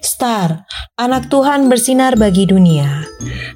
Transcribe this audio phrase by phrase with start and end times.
[0.00, 0.68] Star,
[1.00, 3.08] anak Tuhan bersinar bagi dunia.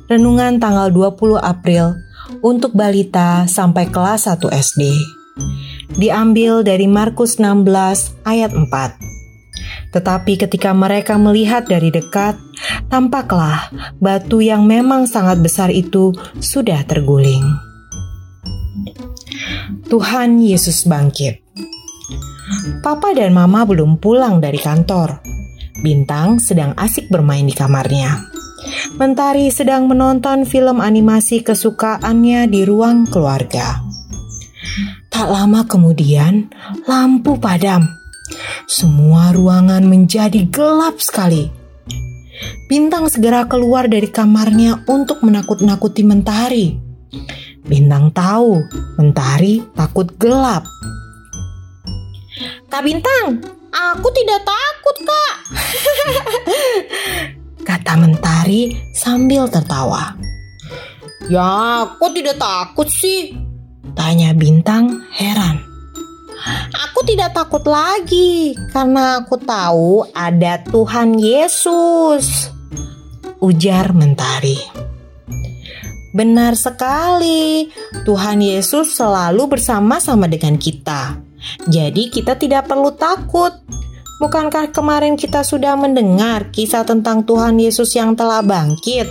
[0.09, 1.93] Renungan tanggal 20 April
[2.41, 4.83] untuk balita sampai kelas 1 SD.
[6.01, 7.69] Diambil dari Markus 16
[8.25, 9.93] ayat 4.
[9.93, 12.41] Tetapi ketika mereka melihat dari dekat,
[12.89, 13.69] tampaklah
[14.01, 17.45] batu yang memang sangat besar itu sudah terguling.
[19.93, 21.45] Tuhan Yesus bangkit.
[22.81, 25.35] Papa dan Mama belum pulang dari kantor.
[25.83, 28.31] Bintang sedang asik bermain di kamarnya.
[28.95, 33.83] Mentari sedang menonton film animasi kesukaannya di ruang keluarga.
[35.11, 36.51] Tak lama kemudian,
[36.87, 37.91] lampu padam.
[38.71, 41.51] Semua ruangan menjadi gelap sekali.
[42.71, 46.75] Bintang segera keluar dari kamarnya untuk menakut-nakuti Mentari.
[47.65, 48.63] Bintang tahu
[48.99, 50.67] Mentari takut gelap.
[52.67, 53.39] Kak Bintang,
[53.93, 55.35] Aku tidak takut, Kak.
[57.69, 60.17] Kata Mentari sambil tertawa.
[61.29, 63.37] Ya, aku tidak takut sih.
[63.93, 65.61] Tanya Bintang heran.
[66.89, 72.53] Aku tidak takut lagi karena aku tahu ada Tuhan Yesus.
[73.45, 74.57] Ujar Mentari.
[76.15, 77.69] Benar sekali,
[78.07, 81.19] Tuhan Yesus selalu bersama-sama dengan kita.
[81.69, 83.53] Jadi kita tidak perlu takut.
[84.23, 89.11] Bukankah kemarin kita sudah mendengar kisah tentang Tuhan Yesus yang telah bangkit?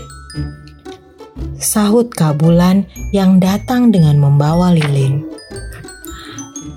[1.59, 5.23] Sahut Kabulan yang datang dengan membawa lilin.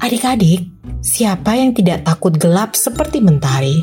[0.03, 0.69] Adik-adik,
[1.01, 3.83] siapa yang tidak takut gelap seperti mentari?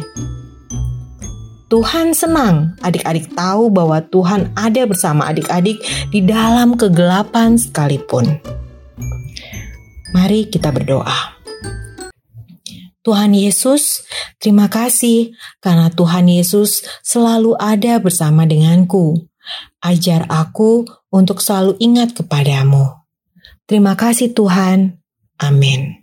[1.74, 5.82] Tuhan senang adik-adik tahu bahwa Tuhan ada bersama adik-adik
[6.14, 8.38] di dalam kegelapan sekalipun.
[10.14, 11.33] Mari kita berdoa.
[13.04, 14.08] Tuhan Yesus,
[14.40, 19.28] terima kasih karena Tuhan Yesus selalu ada bersama denganku.
[19.84, 22.96] Ajar aku untuk selalu ingat kepadamu.
[23.68, 25.04] Terima kasih Tuhan.
[25.36, 26.00] Amin.